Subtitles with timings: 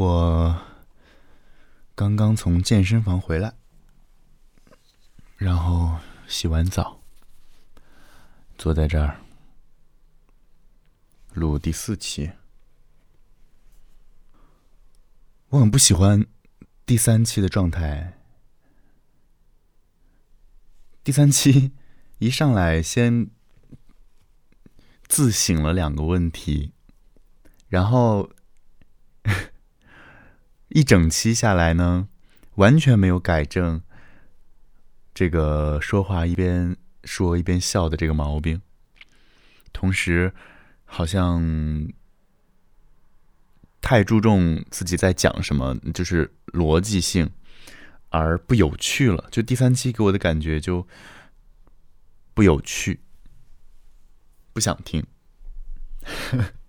[0.00, 0.58] 我
[1.94, 3.52] 刚刚从健身房回来，
[5.36, 7.02] 然后洗完澡，
[8.56, 9.20] 坐在这儿
[11.34, 12.32] 录第四期。
[15.50, 16.26] 我很不喜欢
[16.86, 18.18] 第三期的状态。
[21.04, 21.72] 第三期
[22.16, 23.28] 一上来先
[25.06, 26.72] 自省了两个问题，
[27.68, 28.30] 然后
[30.70, 32.08] 一整期下来呢，
[32.56, 33.82] 完全没有改正
[35.14, 38.60] 这个说话一边说一边笑的这个毛病，
[39.72, 40.32] 同时
[40.84, 41.88] 好像
[43.80, 47.30] 太注重自己在讲什么，就是逻辑性。
[48.12, 50.84] 而不有趣了，就第三期给我的感觉就
[52.34, 52.98] 不有趣，
[54.52, 55.06] 不想听。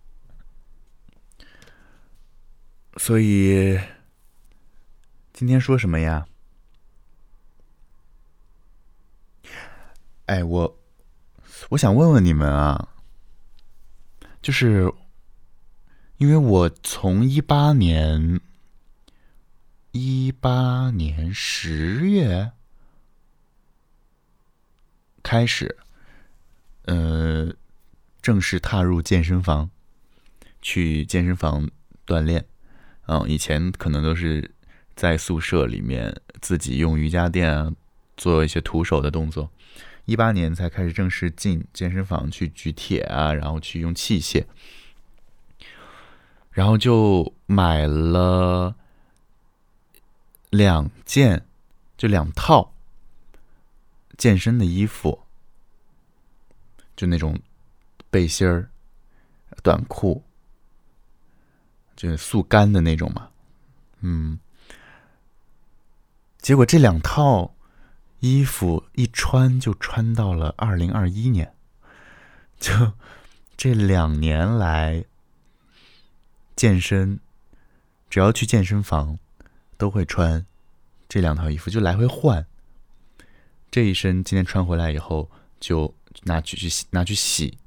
[2.97, 3.79] 所以
[5.33, 6.25] 今天说什么呀？
[10.25, 10.79] 哎，我
[11.69, 12.89] 我想问问你们啊，
[14.41, 14.93] 就是
[16.17, 18.39] 因为我从一八年。
[19.93, 22.53] 一八年十月
[25.21, 25.77] 开始，
[26.83, 27.53] 呃，
[28.21, 29.69] 正式踏入健身房，
[30.61, 31.69] 去健身房
[32.07, 32.45] 锻炼。
[33.11, 34.49] 嗯，以前可能都是
[34.95, 37.69] 在宿舍里面自己用瑜伽垫啊，
[38.15, 39.51] 做一些徒手的动作。
[40.05, 44.45] 一八年才开始正式进健身房去举铁啊，然后去用器械，
[46.51, 48.75] 然后就买了。
[50.49, 51.45] 两件，
[51.97, 52.73] 就两套
[54.17, 55.23] 健身的衣服，
[56.95, 57.37] 就那种
[58.09, 58.69] 背心儿、
[59.61, 60.23] 短裤，
[62.01, 63.29] 就是速干的那种嘛。
[63.99, 64.39] 嗯，
[66.39, 67.53] 结果这两套
[68.21, 71.53] 衣服一穿就穿到了二零二一年，
[72.59, 72.93] 就
[73.55, 75.05] 这两年来
[76.55, 77.19] 健身，
[78.09, 79.19] 只要去健身房。
[79.77, 80.45] 都会穿
[81.09, 82.45] 这两套衣服，就来回换。
[83.71, 85.27] 这一身今天穿回来以后，
[85.59, 85.91] 就
[86.21, 87.57] 拿去去洗，拿去洗，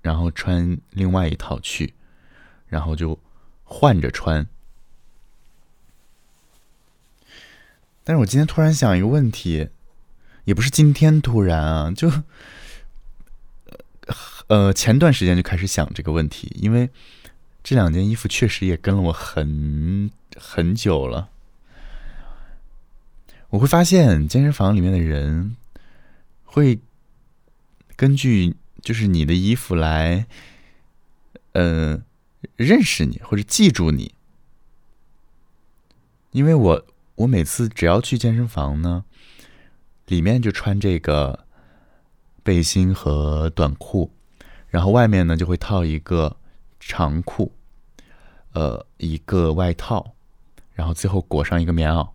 [0.00, 1.94] 然后穿另外一套去，
[2.66, 3.16] 然后就
[3.72, 4.46] 换着穿。
[8.04, 9.70] 但是我今天突然想一个问题，
[10.44, 12.12] 也不是今天突然啊，就
[14.48, 16.90] 呃前段时间就开始想这个问题，因为
[17.64, 20.10] 这两件衣服确实也跟了我很。
[20.34, 21.28] 很久了，
[23.50, 25.58] 我会发现健身房里面的人
[26.42, 26.80] 会
[27.96, 30.24] 根据就是你的衣服来，
[31.52, 32.00] 呃，
[32.56, 34.14] 认识你或者记住你。
[36.30, 36.86] 因为我
[37.16, 39.04] 我每次只要去健身房呢，
[40.06, 41.46] 里面就穿这个
[42.42, 44.10] 背心和短裤，
[44.68, 46.36] 然后外面呢就会套一个
[46.80, 47.52] 长裤，
[48.52, 50.14] 呃，一个外套。
[50.74, 52.08] 然后最后裹上一个棉袄，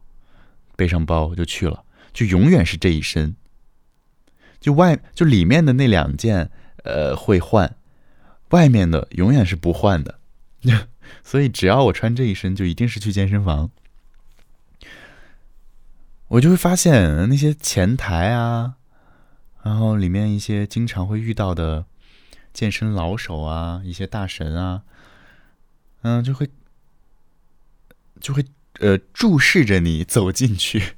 [0.75, 3.35] 背上包就去了，就永远是这一身。
[4.59, 6.49] 就外就里面的那两件，
[6.83, 7.77] 呃，会换，
[8.49, 10.16] 外面的永远是不换的。
[11.23, 13.71] 所以只要我穿这一身，就一定是去健身房。
[16.27, 18.75] 我就会发现那些前台啊，
[19.63, 21.85] 然后里面一些经常会遇到的
[22.53, 24.83] 健身老手啊，一些大神啊，
[26.01, 26.49] 嗯，就会。
[28.19, 28.43] 就会
[28.79, 30.95] 呃注视着你走进去，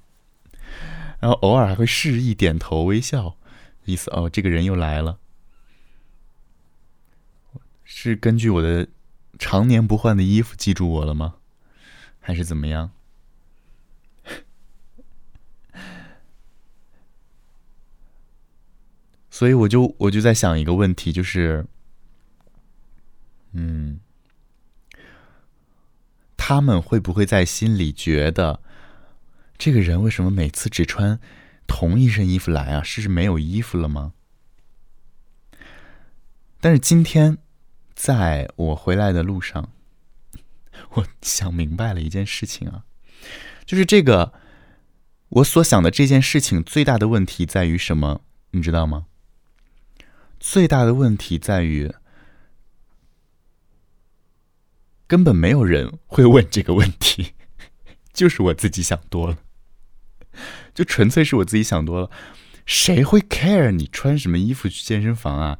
[1.20, 3.36] 然后偶尔还会示意点头微笑，
[3.84, 5.20] 意思哦，这个人又来了。
[7.84, 8.88] 是根据我的
[9.40, 11.38] 常年不换的衣服记住我了吗？
[12.20, 12.92] 还是怎么样？
[19.32, 21.66] 所以我就我就在想一个问题，就是，
[23.54, 24.02] 嗯。
[26.36, 28.60] 他们会不会在心里觉得，
[29.58, 31.20] 这个人为什么每次只穿
[31.68, 32.82] 同一身衣服来啊？
[32.82, 34.14] 是没有衣服了吗？
[36.60, 37.38] 但是今天
[38.02, 39.74] 在我回来的路上，
[40.96, 42.86] 我想明白了一件事情啊，
[43.66, 44.32] 就是这个
[45.28, 48.22] 我所想的这件事情最大的问题在于什么？
[48.52, 49.08] 你知道吗？
[50.40, 51.94] 最大的问题在于。
[55.06, 57.34] 根本没有人会问这个问题，
[58.14, 59.40] 就是我自己想多了，
[60.74, 62.10] 就纯粹是我自己想多了。
[62.66, 65.60] 谁会 care 你穿什么衣服去健身房啊？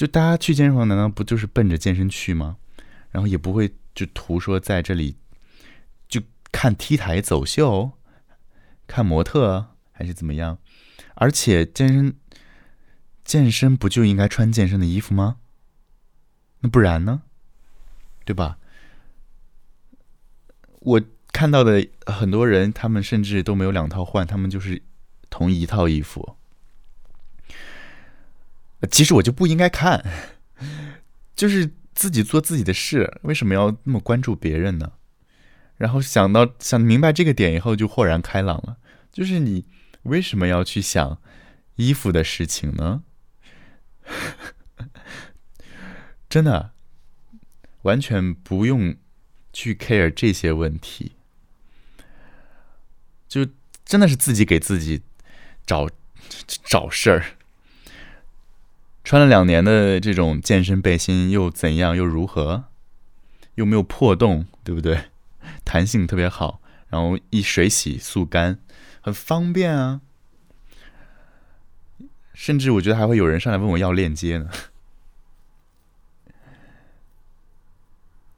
[0.00, 2.56] 就大家去健身房难道不就是奔着健身去吗？
[3.10, 5.18] 然后也不会就图说在这里
[6.08, 7.90] 就看 T 台走秀，
[8.86, 10.56] 看模特还是怎么样？
[11.16, 12.16] 而且健身
[13.24, 15.36] 健身不就应该穿健身的衣服吗？
[16.60, 17.20] 那不然呢？
[18.24, 18.56] 对吧？
[20.78, 24.82] 我看到的很多人，他们甚至都没有两套换，他们就是
[25.28, 26.36] 同一套衣服。
[28.88, 30.04] 其实我就不应该看，
[31.34, 34.92] 就是自己做自己的事，为什么要那么关注别人呢？
[35.76, 38.76] 然后想到想明白这个点以后，就豁然开朗了。
[39.12, 39.66] 就是你
[40.02, 41.20] 为什么要去想
[41.76, 43.02] 衣服的事情呢？
[46.28, 46.72] 真的，
[47.82, 48.96] 完全不用
[49.52, 51.16] 去 care 这些问题，
[53.26, 53.46] 就
[53.84, 55.02] 真的是自己给自己
[55.66, 55.88] 找
[56.64, 57.24] 找事儿。
[59.10, 61.96] 穿了两年的这种健身背心又怎样？
[61.96, 62.66] 又如何？
[63.56, 65.06] 又没有破洞，对不对？
[65.64, 68.60] 弹性特别好，然后一水洗速干，
[69.00, 70.00] 很方便啊。
[72.34, 74.48] 甚至我觉得还会有人上来问我要链接呢。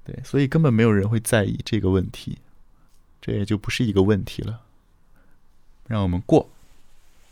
[0.04, 2.38] 对，所以根本没有人会在意这个问题，
[3.20, 4.62] 这也就不是一个问题了。
[5.86, 6.48] 让我们过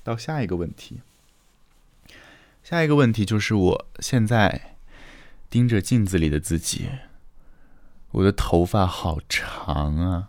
[0.05, 1.01] 到下一个问题。
[2.63, 4.77] 下一个问题就是我现在
[5.49, 6.89] 盯着镜子里的自己，
[8.13, 10.29] 我的头发好长啊！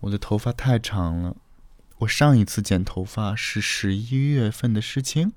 [0.00, 1.36] 我的头发太长了。
[1.98, 5.32] 我上一次剪头发是十一月份的事情，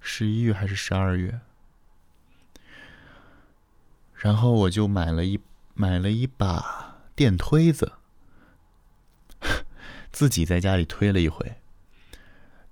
[0.00, 1.40] 十一月还是十二月？
[4.14, 5.40] 然后我就买了一
[5.72, 7.92] 买了一把电推子，
[10.12, 11.54] 自己在家里推了一回。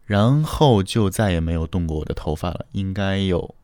[0.07, 3.57] 然后就再也没有动过我的头发了，应该有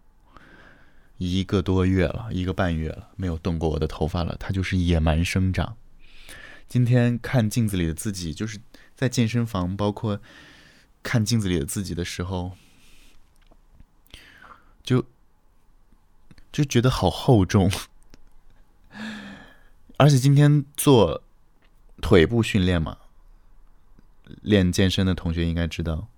[1.18, 4.36] 一个多月了，一个半月了，没有动过我的头发了。
[4.40, 5.76] 它就是野蛮生长。
[6.68, 8.58] 今天看镜子里的自己，就是
[8.96, 10.20] 在健身房，包括
[11.02, 12.52] 看镜子里的自己的时候，
[14.82, 15.04] 就
[16.50, 17.70] 就觉得好厚重。
[19.98, 21.22] 而且今天做
[22.00, 22.98] 腿部训练嘛，
[24.40, 26.08] 练健身的同学应该知道。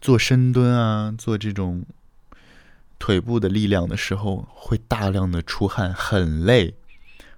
[0.00, 1.84] 做深蹲啊，做这种
[2.98, 6.74] 腿部的力量的时候，会大量的出汗，很累，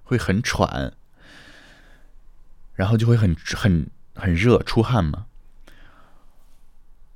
[0.03, 0.93] 会很喘，
[2.75, 5.25] 然后就会很很很热，出汗嘛。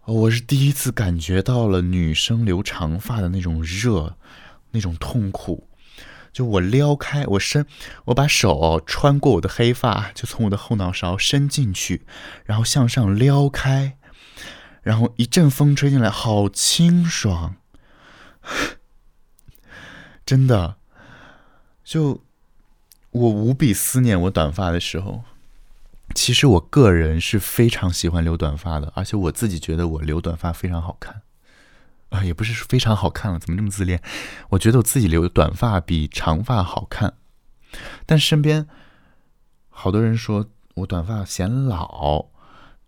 [0.06, 4.16] 我是第一次感觉到了女生留长发的那种热，
[4.72, 5.68] 那种痛苦。
[6.32, 7.66] 就我撩开，我伸，
[8.06, 12.06] 我把手穿过我的黑发，就从我的后脑勺伸进去，
[12.44, 13.98] 然后向上撩开。
[14.86, 17.56] 然后一阵风吹进来，好清爽，
[20.24, 20.76] 真的。
[21.84, 22.22] 就
[23.10, 25.24] 我无比思念我短发的时候。
[26.14, 31.24] 其实我个人是非常喜欢留短发的，而且我自己觉得我留短发非常好看
[32.10, 34.00] 啊，也不是非常好看了，怎么这么自恋？
[34.50, 37.16] 我觉得我自己留短发比长发好看，
[38.06, 38.68] 但身边
[39.70, 40.46] 好多人说
[40.76, 42.28] 我短发显老，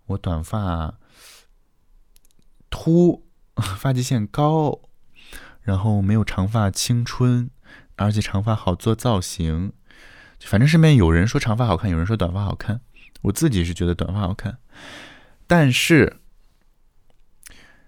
[0.06, 1.00] 我短发。
[2.80, 3.26] 秃，
[3.80, 4.82] 发际线高，
[5.62, 7.50] 然后没有长发青春，
[7.96, 9.74] 而且长发好做造型。
[10.42, 12.82] 反正身边有人说长发好看，有人说短发好看。
[13.24, 14.60] 我自己是觉得短发好看。
[15.48, 16.18] 但是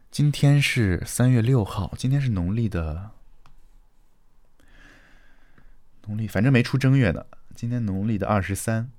[0.10, 3.12] 今天是三月六号，今天是农历的
[6.08, 7.28] 农历，反正没出正月呢。
[7.56, 8.90] 今天农历的二十三，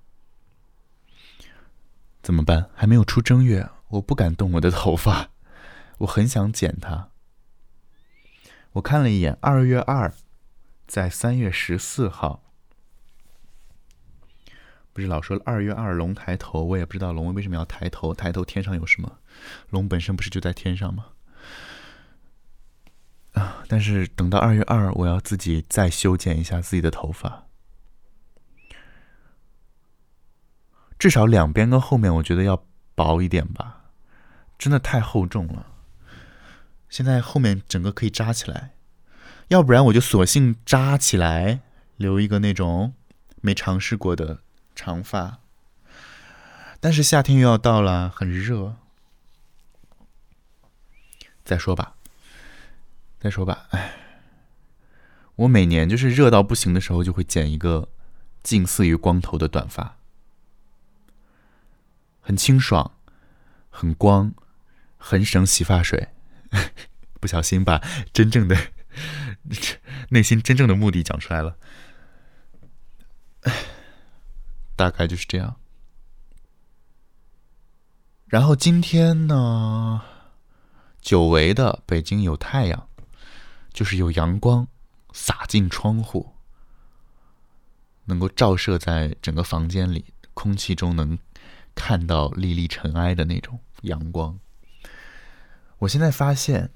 [2.23, 2.71] 怎么办？
[2.77, 5.31] 还没有出正月，我不敢动我的头发。
[6.01, 7.09] 我很想剪它。
[8.73, 10.13] 我看了一眼，二月二，
[10.87, 12.43] 在三月十四号。
[14.93, 18.13] 不是老说二月二龙抬头，我也不知道龙为什么要抬头。
[18.13, 19.19] 抬头天上有什么？
[19.71, 21.07] 龙本身不是就在天上吗？
[23.33, 23.63] 啊！
[23.69, 27.47] 但是等到二月二，我要自己再修剪一下自己的头发，
[30.99, 33.93] 至少两边跟后面，我觉得要薄一点吧，
[34.59, 35.67] 真的太厚重了。
[36.91, 38.73] 现在后面整个可以扎起来，
[39.49, 41.61] 要不然我就索性扎起来，
[41.97, 42.93] 留一个那种
[43.41, 44.41] 没尝试过的
[44.75, 45.39] 长发。
[46.81, 48.77] 但是夏天又要到了，很热。
[51.45, 51.95] 再说吧，
[53.19, 53.97] 再说吧，哎，
[55.37, 57.89] 我每年就是热到不行的时候，就会剪一个
[58.43, 59.97] 近似于光头的短发，
[62.21, 62.93] 很清爽，
[63.69, 64.33] 很光，
[64.97, 66.09] 很省洗发水。
[67.21, 67.81] 不小心把
[68.13, 68.57] 真正的
[70.11, 71.57] 内心真正的目的讲出来了，
[74.77, 75.57] 大概就是这样。
[78.27, 80.03] 然后今天呢，
[81.01, 82.89] 久违的北京有太阳，
[83.73, 84.67] 就是有阳光
[85.13, 86.33] 洒进窗户，
[88.05, 91.19] 能够照射在整个房间里，空气中能
[91.75, 94.39] 看到粒粒尘埃的那种阳光。
[95.81, 96.71] 我现在发现，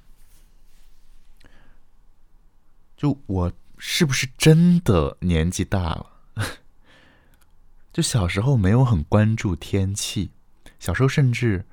[2.97, 6.11] 就我是不是真的年纪大了？
[7.93, 10.31] 就小时候没有很关注天气。
[10.79, 11.65] 小时候甚至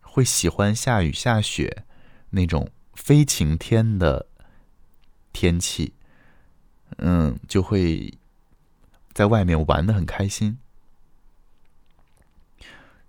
[0.00, 1.84] 会喜欢下雨下雪
[2.30, 4.26] 那种非晴天的
[5.32, 5.94] 天气，
[6.98, 8.18] 嗯，就会
[9.12, 10.58] 在外面玩的很开心。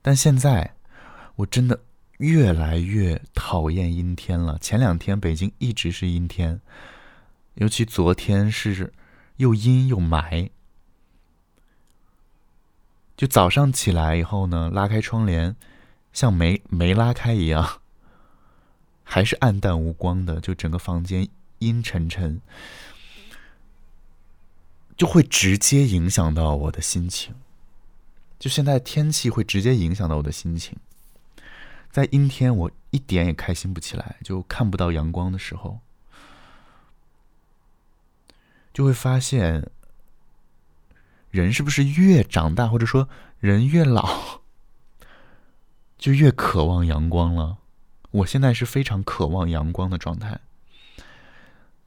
[0.02, 0.76] 但现在
[1.36, 1.84] 我真的
[2.22, 4.56] 越来越讨厌阴天了。
[4.60, 6.62] 前两天北京一直是阴天，
[7.56, 8.94] 尤其昨天是
[9.38, 10.52] 又阴又霾。
[13.18, 15.56] 就早上起来以后呢，拉开窗帘，
[16.14, 17.82] 像没没拉开一样，
[19.04, 22.40] 还是暗淡无光的，就整个房间阴沉沉，
[24.96, 27.34] 就会直接影响到我的心情。
[28.38, 30.78] 就现在天气会直接影响到我的心情，
[31.92, 35.80] 在阴天我一点也开心不起来，就看不到阳光的时候，
[38.74, 39.70] 就会发现。
[41.30, 43.08] 人是不是越长大，或者说
[43.40, 44.42] 人越老，
[45.98, 47.58] 就越渴望阳光了？
[48.12, 50.42] 我现在是非常渴望阳光的状态，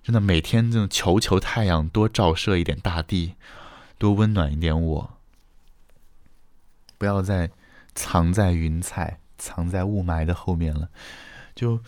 [0.02, 3.34] 真的每天就求求太阳多照射一点大地，
[3.98, 5.18] 多温暖一点我，
[6.96, 7.50] 不要再
[7.94, 10.90] 藏在云彩、藏在雾霾的后面了。
[11.54, 11.80] 就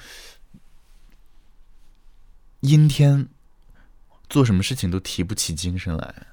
[2.61, 3.29] 阴天，
[4.29, 6.27] 做什么事情都提不起精神来。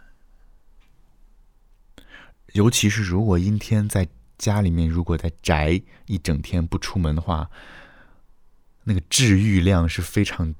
[2.53, 7.49] 尤其是如果阴天，在家里面，如果在宅一整天不出门的话，
[8.83, 10.53] 那个治愈量是非常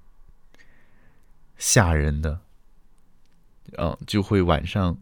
[1.57, 2.41] 吓人的。
[3.77, 4.97] 嗯，就会晚上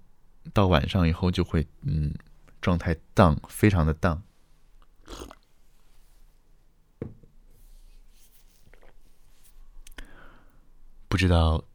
[0.53, 2.13] 到晚上以后就会嗯
[2.61, 4.21] 状态荡，非常的荡。
[11.11, 11.65] 不知道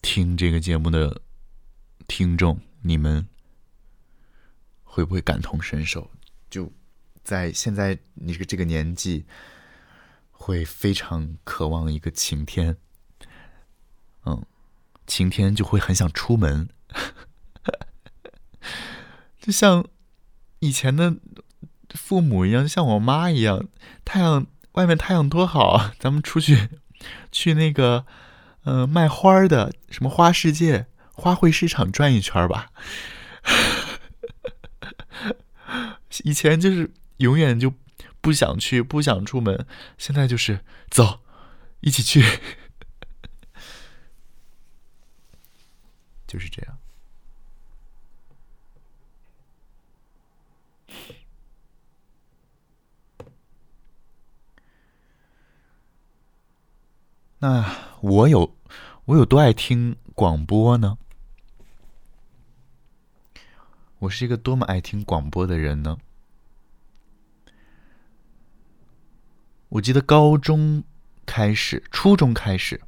[0.00, 1.20] 听这个节目的
[2.06, 2.58] 听众。
[2.80, 3.28] 你们
[4.82, 6.10] 会不会感同身受？
[6.48, 6.72] 就
[7.22, 9.26] 在现在你这个这个年纪，
[10.30, 12.78] 会非常渴望一个晴天。
[14.24, 14.42] 嗯，
[15.06, 16.70] 晴天就会很想出门，
[19.38, 19.86] 就像
[20.60, 21.18] 以前的
[21.90, 23.68] 父母一样，像我妈一样。
[24.06, 26.70] 太阳外面太阳多好啊，咱们出去
[27.32, 28.04] 去那个
[28.64, 30.86] 呃卖花的什么花世界。
[31.20, 32.70] 花卉市场转一圈吧。
[36.22, 37.74] 以前就是永远就
[38.20, 39.66] 不想去，不想出门。
[39.98, 41.18] 现在就是走，
[41.80, 42.24] 一起去，
[46.28, 46.78] 就是这样。
[57.40, 58.52] 那我有
[59.04, 60.98] 我有多爱听广播呢？
[64.00, 65.98] 我是一个多么爱听广播的人呢？
[69.68, 70.82] 我记得高中
[71.24, 72.80] 开始，初中开始，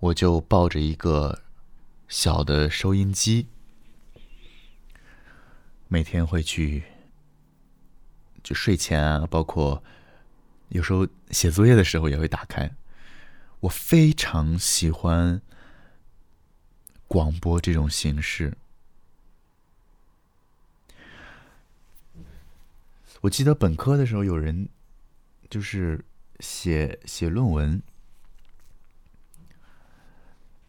[0.00, 1.40] 我就抱着一个
[2.08, 3.46] 小的收音机，
[5.86, 6.84] 每天会去，
[8.42, 9.82] 就睡前啊，包括
[10.68, 12.70] 有时候写作业的时候也会打开。
[13.60, 15.42] 我非常喜欢
[17.06, 18.56] 广播这种形式。
[23.22, 24.68] 我记得本科的时候，有人
[25.50, 26.04] 就是
[26.38, 27.82] 写写论文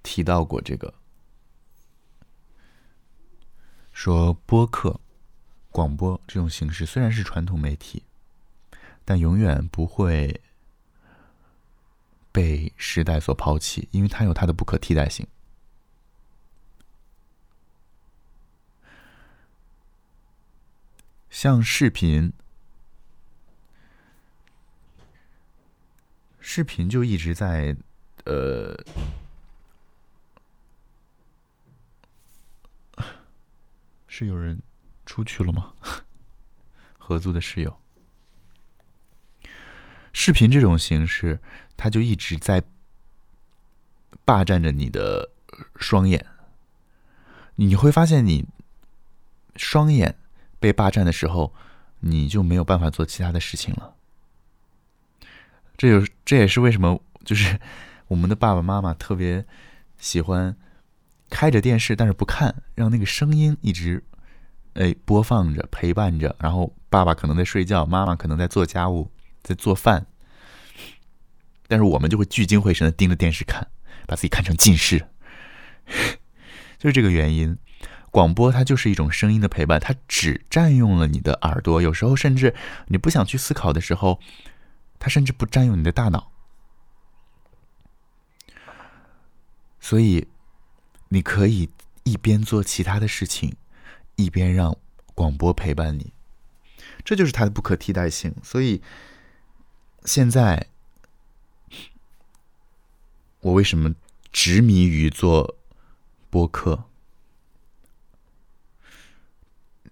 [0.01, 0.91] 提到过这个，
[3.93, 4.99] 说播客、
[5.69, 8.01] 广播这种形式虽然是传统媒体，
[9.05, 10.41] 但永远不会
[12.31, 15.27] 被时代所抛弃，因为它有它的不可替代性。
[21.29, 22.33] 像视频，
[26.39, 27.77] 视频就一直在，
[28.25, 28.75] 呃，
[34.07, 34.61] 是有人
[35.05, 35.73] 出去了吗？
[36.97, 37.79] 合租的室友，
[40.11, 41.39] 视频这种形式，
[41.79, 42.61] 他就一直在
[44.25, 45.31] 霸占着你的
[45.77, 46.25] 双眼。
[47.55, 48.45] 你会发现，你
[49.55, 50.17] 双眼
[50.59, 51.53] 被霸占的时候，
[52.01, 53.95] 你就没有办法做其他的事情了。
[55.77, 57.57] 这有这也是为什么，就是
[58.09, 59.45] 我们的爸爸妈妈特别
[59.97, 60.57] 喜欢
[61.29, 64.03] 开着电视，但是不看，让那个声音一直
[64.73, 66.35] 哎播放着，陪伴着。
[66.39, 69.09] 然后爸爸可能在睡觉，妈妈可能在做家务，
[69.41, 70.05] 在做饭，
[71.69, 73.65] 但是我们就会聚精会神的盯着电视看，
[74.05, 75.07] 把自己看成近视，
[76.77, 77.57] 就是这个原因。
[78.11, 82.53] 广播它就是一种声音的陪伴，它只占用了你的耳朵，有时候甚至
[82.87, 84.19] 你不想去思考的时候。
[85.01, 86.29] 它甚至不占用你的大脑，
[89.79, 90.27] 所以
[91.07, 91.69] 你可以
[92.03, 93.55] 一边做其他的事情，
[94.17, 94.75] 一边让
[95.15, 96.11] 广播陪伴你，
[97.05, 98.35] 这就是它的不可替代性。
[98.43, 98.81] 所以
[100.03, 100.67] 现在
[103.41, 103.93] 我为什么
[104.31, 105.57] 执迷于做
[106.29, 106.85] 播客，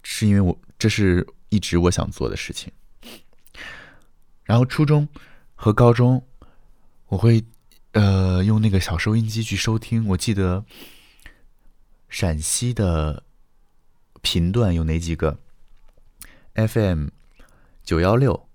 [0.03, 2.71] 是因为我这是一直我想做的事情。
[4.43, 5.07] 然后初中
[5.55, 6.25] 和高中，
[7.07, 7.43] 我会
[7.91, 10.07] 呃用那个小收音机去收听。
[10.09, 10.65] 我记得
[12.09, 13.23] 陕西的
[14.21, 15.39] 频段有哪几个
[16.53, 17.07] ？FM
[17.83, 18.47] 九幺六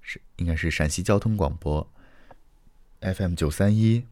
[0.00, 1.92] 是应该是陕西交通广播
[3.00, 4.06] ，FM 九三一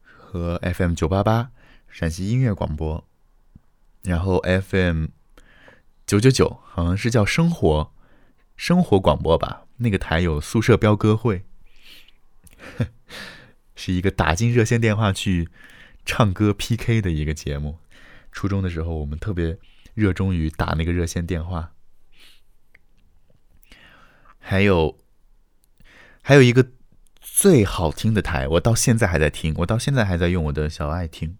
[0.00, 1.50] 和 FM 九八八
[1.88, 3.04] 陕西音乐广播，
[4.02, 5.06] 然后 FM
[6.06, 7.92] 九九九好像是叫生活。
[8.54, 11.44] 生活广播吧，那个台有宿舍飙歌会，
[13.74, 15.48] 是一个打进热线电话去
[16.04, 17.78] 唱歌 PK 的一个节目。
[18.30, 19.58] 初中的时候，我们特别
[19.94, 21.72] 热衷于打那个热线电话。
[24.38, 24.98] 还有，
[26.22, 26.70] 还有一个
[27.42, 31.36] 最好听的台，我到现在还在听，我到现在还在用我的小爱听，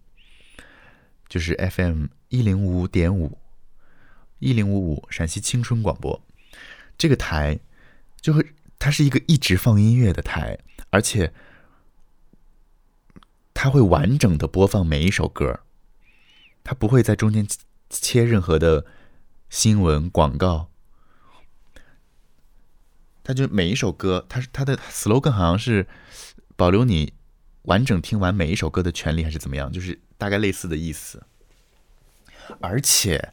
[1.28, 3.38] 就是 FM 一零五点五，
[4.40, 6.20] 一零五五陕西青春广播。
[6.98, 7.60] 这个台
[8.20, 8.44] 就会，
[8.80, 10.58] 它是一个一直放音乐的台，
[10.90, 11.32] 而且
[13.54, 15.60] 它会完整的播放每一首歌，
[16.64, 17.46] 它不会在中间
[17.88, 18.84] 切任何的
[19.48, 20.71] 新闻广告，
[23.22, 25.86] 它就每一首歌，它是它的 slogan 好像是
[26.56, 27.12] 保留你
[27.62, 29.70] 完整听完每一首歌的权利，还是怎么样？
[29.70, 31.22] 就是大概类似的意思，
[32.60, 33.32] 而且。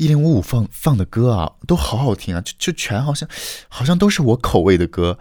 [0.00, 3.28] 一零五五放放的歌啊，都好好听啊，就就全好像，
[3.68, 5.18] 好像都是我口味的歌，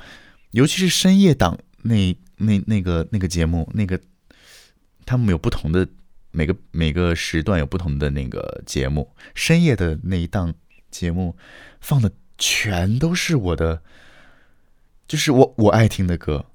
[0.51, 3.99] 尤其是深夜档那那那个那个节目，那个
[5.03, 5.87] 他们有不同的
[6.29, 10.53] 每个每个时段有不同的那个节目，深夜的那一档
[10.91, 11.35] 节目
[11.81, 13.81] 放的全都是我的，
[15.07, 16.45] 就是我我爱听的歌，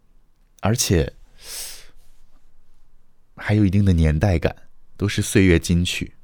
[0.60, 1.14] 而且
[3.36, 6.14] 还有一定的年代感，都是岁月金曲。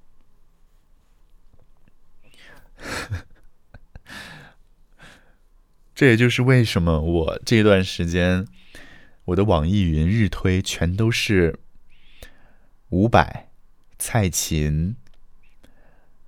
[5.95, 8.47] 这也就是为什么我这段时间
[9.25, 11.59] 我的网易云日推全都是
[12.91, 13.49] 伍佰、
[13.99, 14.95] 蔡琴、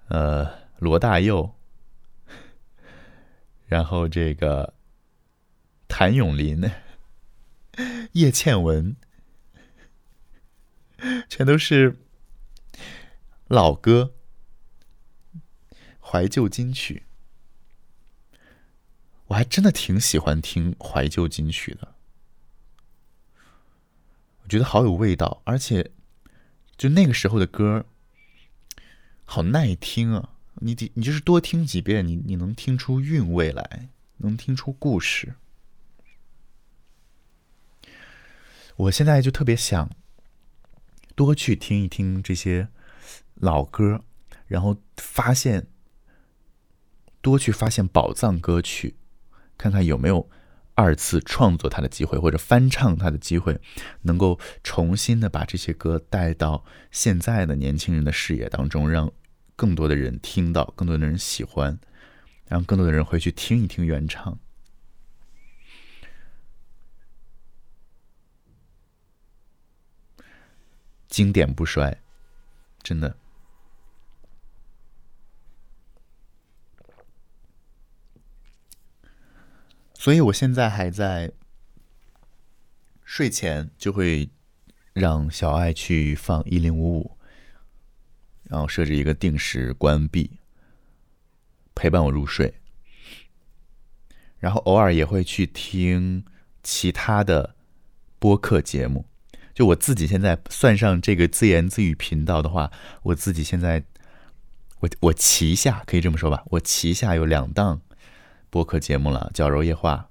[0.09, 1.55] 呃罗大佑，
[3.71, 4.75] 然后这个
[5.87, 6.69] 谭咏麟、
[8.13, 8.97] 叶倩文，
[11.29, 11.97] 全都是
[13.47, 14.13] 老歌。
[16.01, 17.05] 怀旧金曲，
[19.27, 21.95] 我还真的挺喜欢听怀旧金曲的，
[24.43, 25.93] 我觉得好有味道，而且
[26.77, 27.87] 就那个时候的歌，
[29.25, 30.31] 好耐听啊！
[30.61, 35.35] 你你你就是多听几遍，你你能听出韵味来，能听出故事。
[38.77, 39.91] 我现在就特别想
[41.15, 42.69] 多去听一听这些
[43.35, 44.05] 老歌，
[44.47, 45.67] 然后发现。
[47.23, 48.97] 多去发现宝藏歌曲，
[49.59, 50.31] 看看有没有
[50.75, 53.61] 二次创作它的机会，或者翻唱它的机会，
[54.01, 59.13] 能够重新的把这些歌带到现在的年轻人的视野当中，让
[59.61, 61.79] 更多的人听到，更多的人喜欢，
[62.47, 64.39] 让更多的人回去听一听原唱，
[71.09, 72.01] 经典不衰，
[72.83, 73.15] 真的。
[79.93, 81.33] 所以，我现在还在
[83.05, 84.31] 睡前就会
[84.95, 87.19] 让小爱去放一零五五，
[88.51, 90.39] 然后设置一个定时关闭，
[91.75, 92.53] 陪伴我入睡。
[94.39, 96.25] 然后偶尔也会去听
[96.63, 97.55] 其他的
[98.19, 99.07] 播客节目。
[99.55, 103.85] 就我自己现在算上这个自言自语频道的话，我自己现在
[104.81, 107.81] 我我旗下可以这么说吧，我旗下有两档
[108.49, 110.11] 播客节目了，《矫揉夜话》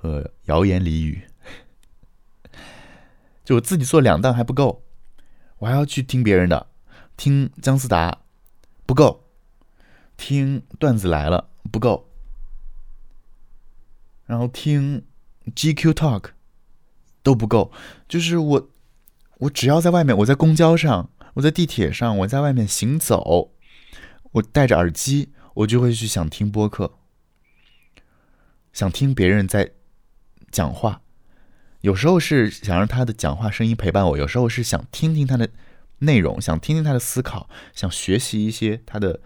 [0.00, 1.22] 和《谣言俚语》。
[3.44, 4.84] 就我自己做两档还不够，
[5.58, 6.66] 我还要去听别人的，
[7.18, 8.22] 听姜思达
[8.86, 9.28] 不够，
[10.16, 12.08] 听段子来了不够，
[14.24, 15.04] 然后听
[15.54, 16.30] GQ Talk。
[17.20, 17.70] 都不够，
[18.08, 18.70] 就是我，
[19.38, 23.52] 我只要在外面，我在公交上，我在地铁上，我在外面行走，
[24.32, 26.94] 我戴着耳机，我就会去想听播客，
[28.72, 29.72] 想听别人在
[30.50, 31.02] 讲话。
[31.82, 35.50] 有时候是想让他的讲话声音陪伴我，有时候是想听听他的
[35.98, 39.20] 内容，想听听他的思考，想学习一些他的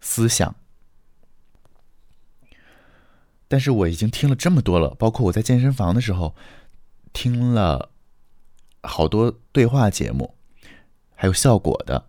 [0.00, 0.54] 思想。
[3.48, 6.34] 但是我已经听了这么多了，包括我在健身房的时候。
[7.16, 7.92] 听了
[8.82, 10.34] 好多对话节目，
[11.14, 12.08] 还有效果的，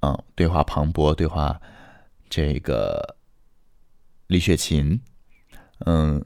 [0.00, 1.60] 嗯，对话庞博，对话
[2.28, 3.16] 这个
[4.26, 5.00] 李雪琴，
[5.86, 6.24] 嗯，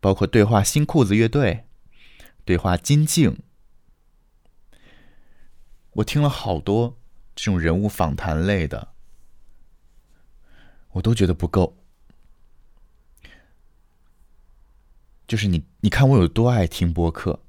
[0.00, 1.66] 包括对话新裤子乐队，
[2.44, 3.38] 对话金靖，
[5.98, 6.96] 我听了好多
[7.34, 8.88] 这种人物访谈类的，
[10.92, 11.76] 我都觉得不够。
[15.26, 17.40] 就是你，你看我有多爱听播客，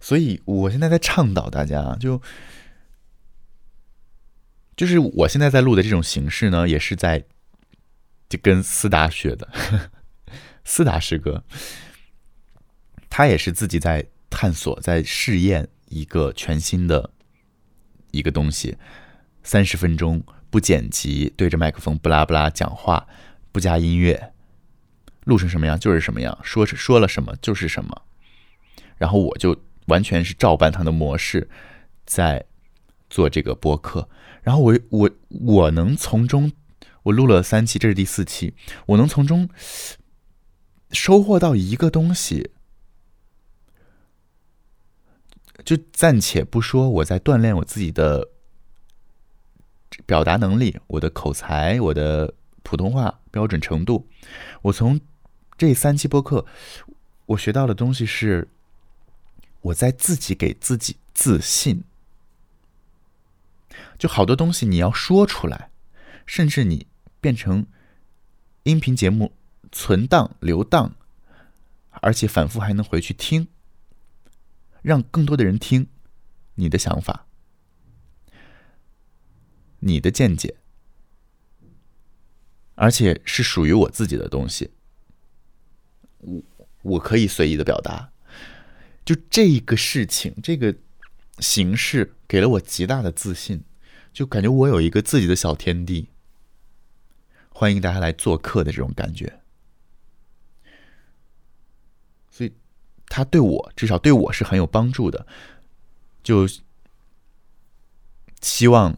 [0.00, 2.20] 所以我现在在倡导大家，就
[4.76, 7.24] 就是我现在在录的这种形式呢，也是在
[8.30, 9.46] 就跟思达学的，
[10.64, 11.44] 思达师哥，
[13.10, 17.12] 他也是自己在探索，在试验一个全新的
[18.10, 18.76] 一个东西，
[19.42, 23.06] 三十分钟不剪辑，对着麦克风不拉不拉讲话，
[23.52, 24.32] 不加音乐。
[25.24, 28.02] 录成什么样就是什么样，说是说了什么就是什么，
[28.96, 29.54] 然后我就
[29.86, 31.48] 完全是照搬他的模式
[32.06, 32.46] 在
[33.10, 34.08] 做这个播客，
[34.42, 36.50] 然后我我我能从中，
[37.04, 38.54] 我录了三期，这是第四期，
[38.86, 39.48] 我能从中
[40.90, 42.50] 收获到一个东西，
[45.64, 48.28] 就暂且不说我在锻炼我自己的
[50.06, 54.06] 表达能力，我的口才，我的普通话标准程度，
[54.62, 55.00] 我从。
[55.58, 56.46] 这三期播客，
[57.26, 58.48] 我学到的东西是，
[59.60, 61.84] 我在自己给自己自信。
[63.98, 65.68] 就好多东西你要说出来，
[66.24, 66.86] 甚至你
[67.20, 67.66] 变成
[68.62, 69.34] 音频节目
[69.70, 70.94] 存档留档，
[71.90, 73.46] 而且反复还能回去听，
[74.82, 75.88] 让更多的人听
[76.54, 77.26] 你的想法、
[79.80, 80.56] 你的见解，
[82.74, 84.72] 而且是属于我自己的东西。
[86.18, 86.42] 我
[86.82, 88.12] 我可以随意的表达，
[89.04, 90.76] 就这个事情，这个
[91.38, 93.64] 形式给了我极大的自信，
[94.12, 96.10] 就感觉我有一个自己的小天地，
[97.48, 99.40] 欢迎大家来做客的这种感觉。
[102.30, 102.46] 所
[103.10, 105.26] 他对我至少对我是很有帮助的，
[106.22, 106.48] 就
[108.40, 108.96] 希望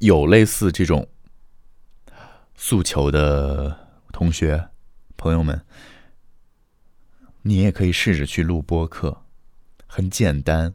[0.00, 1.08] 有类似这种
[2.54, 4.68] 诉求的同学。
[5.18, 5.64] 朋友们，
[7.40, 9.22] 你也可以试着去录播客，
[9.86, 10.74] 很简单，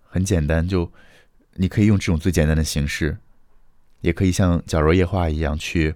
[0.00, 0.66] 很简单。
[0.66, 0.90] 就
[1.56, 3.18] 你可以用这种最简单的形式，
[4.00, 5.94] 也可以像《矫揉夜话》一样去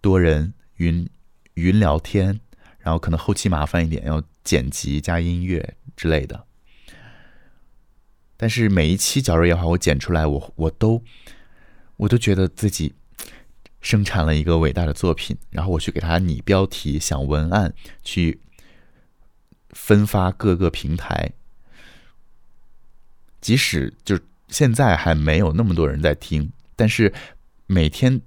[0.00, 1.10] 多人云
[1.54, 2.40] 云聊天，
[2.90, 6.44] 然后可能后期麻烦一点，要剪辑加音乐之类的。
[8.36, 11.00] 但是每一期《矫揉夜话》我剪出来，我我都
[11.96, 12.94] 我都觉得自己。
[13.80, 17.72] 生产了一个伟大的作品，然后我去给他拟标题、想文案，
[18.02, 18.38] 去
[19.70, 21.32] 分发各个平台。
[23.40, 27.10] 即使就现在还没有那么多人在听，但是
[27.66, 28.20] 每天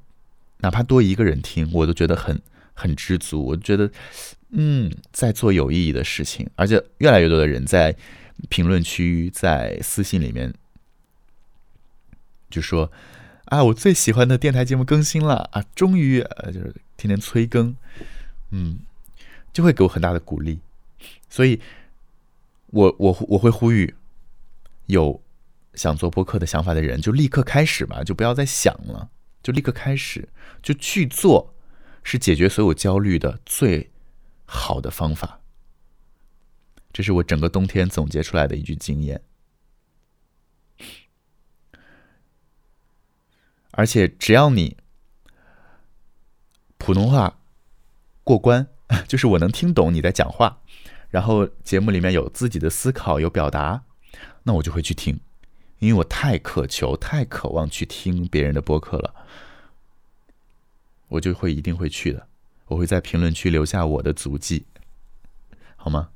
[0.58, 2.42] 哪怕多一个人听，我都觉得很
[2.74, 3.46] 很知足。
[3.46, 3.92] 我觉得，
[4.54, 7.96] 嗯，在做有意义的事情，而且越来越多的人在
[8.50, 10.54] 评论区、在私信里面
[12.50, 12.92] 就说。
[13.48, 15.64] 啊，我最喜欢的电台节目更新了啊！
[15.76, 17.76] 终于，呃，就是天天催更，
[18.50, 18.80] 嗯，
[19.52, 20.60] 就会给我很大的鼓励。
[21.30, 21.60] 所以，
[22.68, 23.94] 我我我会呼吁，
[24.88, 25.22] 有
[25.76, 29.10] 想做播客的想法的人，就立刻开始吧，就不要再想了，
[29.44, 30.30] 就立刻开始，
[30.64, 31.54] 就去做，
[32.02, 33.92] 是解决所有焦虑的最
[34.54, 35.40] 好的方法。
[36.92, 39.22] 这是我整个冬天总结出来的一句经验。
[43.72, 44.78] 而且，只要你
[46.78, 47.40] 普通话
[48.24, 48.68] 过关，
[49.10, 50.62] 就是我能听懂你在讲话，
[51.10, 53.84] 然后节目里面有自己的思考有表达，
[54.44, 55.20] 那我就会去听，
[55.80, 59.16] 因为我太渴求、太渴望去听别人的播客了，
[61.08, 62.28] 我就会一定会去的，
[62.68, 64.66] 我会在评论区留下我的足迹，
[65.76, 66.10] 好吗？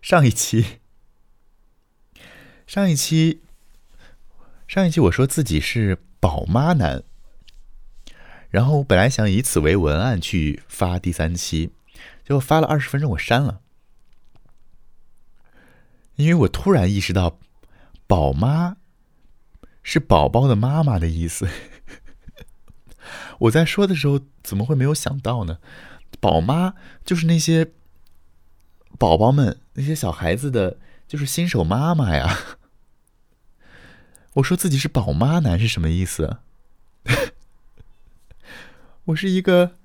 [0.00, 0.78] 上一期，
[2.66, 3.42] 上一期，
[4.66, 7.02] 上一期我说自己是宝妈男，
[8.48, 11.72] 然后我本来想以此为文案去发第三期，
[12.24, 13.60] 结果发了二十分钟我删了，
[16.14, 17.38] 因为我突然意识到，
[18.06, 18.76] 宝妈
[19.82, 21.48] 是宝宝的妈妈的意思。
[23.38, 25.58] 我在说的时候怎么会没有想到呢？
[26.20, 26.74] 宝妈
[27.04, 27.72] 就是那些。
[28.98, 32.36] 宝宝们，那些小孩子的，就是新手妈妈呀。
[34.34, 36.38] 我说自己是宝妈男是什么意思？
[39.04, 39.76] 我是一个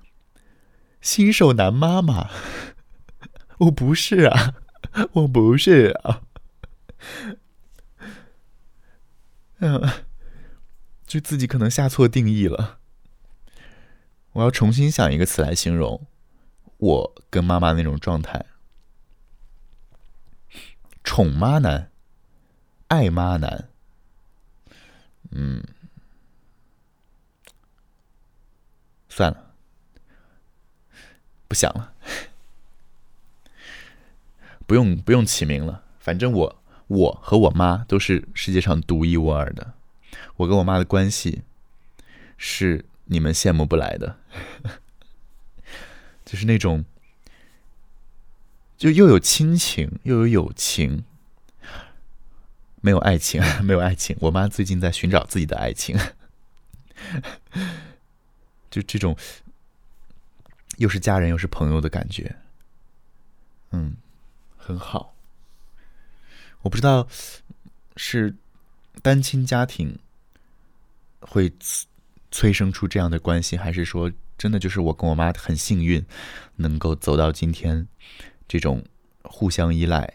[1.00, 2.28] 新手男妈妈，
[3.58, 4.54] 我不是啊，
[5.12, 6.22] 我不是啊。
[9.60, 9.88] 嗯，
[11.06, 12.80] 就自己可能下错定义了。
[14.34, 16.06] 我要重新想一个词来形容
[16.76, 18.44] 我跟妈妈那种状态。
[21.02, 21.90] 宠妈男，
[22.88, 23.68] 爱妈男，
[25.30, 25.62] 嗯，
[29.08, 29.54] 算了，
[31.46, 31.92] 不想了，
[34.66, 39.74] 不用不用起名了，反正我我和我妈都是世界上独一无二的，
[40.36, 41.42] 我跟我妈的关系
[42.38, 44.18] 是你们羡慕不来的，
[46.24, 46.84] 就是那种。
[48.76, 51.04] 就又有亲情，又有友情，
[52.82, 54.16] 没有爱情， 没有爱情。
[54.20, 55.96] 我妈最近在寻找自己的爱情，
[58.70, 59.16] 就这种
[60.76, 62.36] 又是家人又是朋友的感觉，
[63.70, 63.96] 嗯，
[64.56, 65.14] 很好。
[66.62, 67.06] 我不知道
[67.96, 68.34] 是
[69.00, 69.98] 单亲家庭
[71.20, 71.50] 会
[72.34, 76.04] 催生出这样的关系，还是说真的就是我跟我妈很幸运，
[76.56, 77.86] 能够走到今天。
[78.48, 78.84] 这种
[79.22, 80.14] 互相依赖，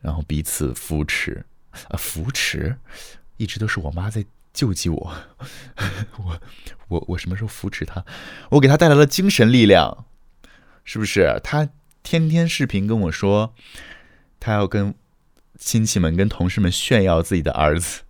[0.00, 1.44] 然后彼此扶持，
[1.88, 2.76] 啊，扶持，
[3.38, 5.14] 一直都是我妈在救济我。
[6.22, 6.40] 我
[6.88, 8.04] 我我什么时候扶持她？
[8.50, 10.04] 我给她带来了精神力量，
[10.84, 11.40] 是不是？
[11.42, 11.68] 她
[12.02, 13.54] 天天视频跟我说，
[14.38, 14.94] 她要跟
[15.58, 18.02] 亲戚们、跟同事们炫耀自己的儿子。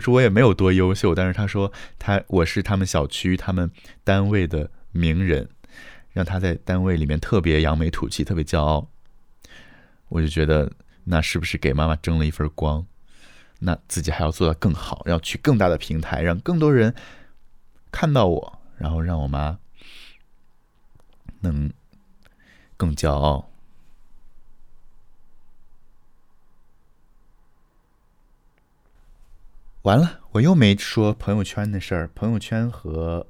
[0.00, 3.70] 说我也没有多优秀，但是他说他我是他们小区、他们
[4.02, 5.48] 单位的名人。
[6.12, 8.88] 让他在单位里面特别扬眉吐气，特别骄傲，
[10.08, 10.72] 我就觉得
[11.04, 12.84] 那是不是给妈妈争了一份光？
[13.60, 16.92] 那自己还要做到更好，要去更大的平台，让更多人
[17.92, 19.60] 看到我，然后让我妈
[21.42, 21.72] 能
[22.76, 23.49] 更骄傲。
[29.82, 33.26] 完了，我又没说朋友圈的事儿，朋友圈和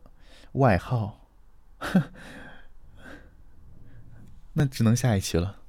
[0.53, 1.29] 外号。
[4.55, 5.61] 那只能下一期了。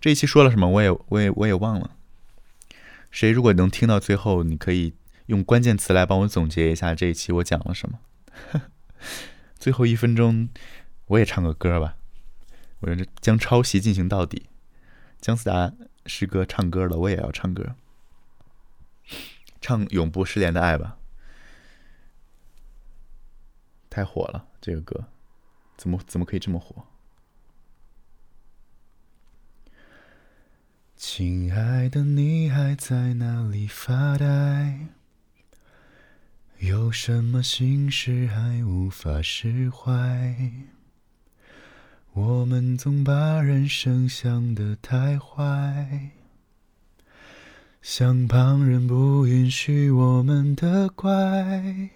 [0.00, 0.68] 这一期说了什么？
[0.68, 1.90] 我也我也我也忘了。
[3.10, 4.94] 谁如果能听到最后，你可以
[5.26, 8.00] 用关键词来帮我总结一下这一期我讲了什么。
[9.58, 10.48] 最后一分钟，
[11.08, 11.96] 我也唱个歌吧。
[12.80, 14.48] 我将抄袭进行到底。
[15.20, 15.72] 姜思达
[16.06, 17.74] 师哥唱歌了，我也要唱歌，
[19.60, 20.98] 唱《永不失联的爱》吧。
[23.88, 25.08] 太火了，这个歌。
[25.76, 26.86] 怎么怎么可以这么火？
[30.96, 34.88] 亲爱的，你还在哪里发呆？
[36.58, 40.52] 有什么心事还无法释怀？
[42.14, 46.12] 我们总把人生想得太坏，
[47.88, 51.88] 像旁人不允许我们的怪。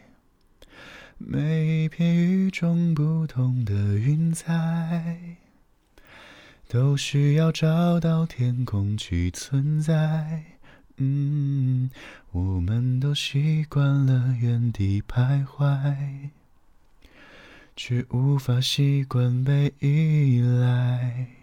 [1.19, 5.37] 每一片与众不同的云彩，
[6.69, 10.45] 都需要找到天空去存在。
[10.99, 11.91] 嗯，
[12.31, 16.31] 我们都习惯了原地徘徊，
[17.75, 21.40] 却无法习惯被依赖。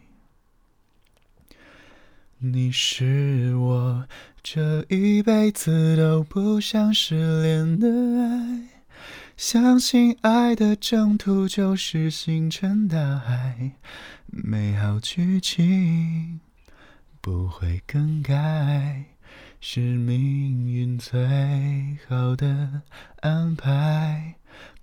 [2.40, 4.08] 你是我
[4.44, 7.88] 这一辈子都不想失联的
[8.22, 8.68] 爱。
[9.36, 13.72] 相信爱的征途就是星辰大海，
[14.28, 16.40] 美好剧情
[17.22, 19.06] 不会更改。
[19.60, 22.84] 是命运最好的
[23.22, 24.36] 安排。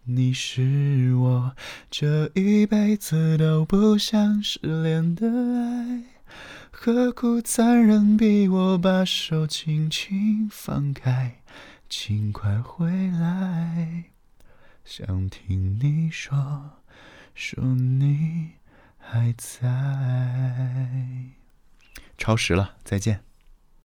[0.02, 1.54] 你是我
[1.88, 6.02] 这一辈子都不想失联的爱，
[6.76, 11.40] 何苦残忍逼我把手轻轻放开？
[11.88, 14.04] 请快回来，
[14.84, 16.82] 想听你说，
[17.34, 18.50] 说你
[18.98, 19.60] 还在。
[22.18, 23.22] 超时了，再见。